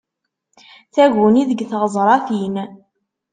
Taguni 0.93 1.43
deg 1.49 1.59
tɣeẓṛatin. 1.71 2.55